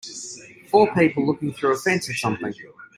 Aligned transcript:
Four 0.71 0.91
people 0.95 1.27
looking 1.27 1.53
through 1.53 1.75
a 1.75 1.77
fence 1.77 2.09
at 2.09 2.15
something. 2.15 2.51